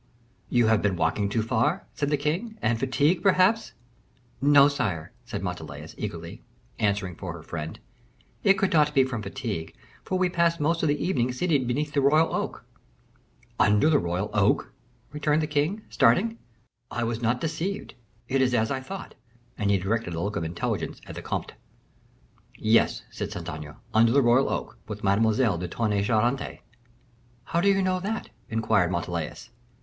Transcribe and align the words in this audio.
"You 0.49 0.65
have 0.65 0.81
been 0.81 0.95
walking 0.95 1.29
too 1.29 1.43
far," 1.43 1.85
said 1.93 2.09
the 2.09 2.17
king; 2.17 2.57
"and 2.59 2.79
fatigue, 2.79 3.21
perhaps" 3.21 3.73
"No, 4.57 4.67
sire," 4.67 5.11
said 5.25 5.43
Montalais, 5.43 5.89
eagerly, 5.95 6.41
answering 6.79 7.15
for 7.15 7.33
her 7.33 7.43
friend, 7.43 7.79
"it 8.43 8.55
could 8.55 8.73
not 8.73 8.95
be 8.95 9.03
from 9.03 9.21
fatigue, 9.21 9.75
for 10.03 10.17
we 10.17 10.27
passed 10.27 10.59
most 10.59 10.81
of 10.81 10.89
the 10.89 10.99
evening 10.99 11.31
seated 11.31 11.67
beneath 11.67 11.93
the 11.93 12.01
royal 12.01 12.33
oak." 12.33 12.65
"Under 13.59 13.91
the 13.91 13.99
royal 13.99 14.31
oak?" 14.33 14.73
returned 15.11 15.43
the 15.43 15.45
king, 15.45 15.83
starting. 15.87 16.39
"I 16.89 17.03
was 17.03 17.21
not 17.21 17.39
deceived; 17.39 17.93
it 18.27 18.41
is 18.41 18.55
as 18.55 18.71
I 18.71 18.79
thought." 18.79 19.13
And 19.55 19.69
he 19.69 19.77
directed 19.77 20.15
a 20.15 20.19
look 20.21 20.35
of 20.35 20.43
intelligence 20.43 20.99
at 21.05 21.13
the 21.13 21.21
comte. 21.21 21.53
"Yes," 22.57 23.03
said 23.11 23.31
Saint 23.31 23.47
Aignan, 23.47 23.75
"under 23.93 24.11
the 24.13 24.23
royal 24.23 24.49
oak, 24.49 24.79
with 24.87 25.03
Mademoiselle 25.03 25.59
de 25.59 25.67
Tonnay 25.67 26.03
Charente." 26.03 26.61
"How 27.43 27.61
do 27.61 27.69
you 27.69 27.83
know 27.83 27.99
that?" 27.99 28.31
inquired 28.49 28.89
Montalais. 28.89 29.49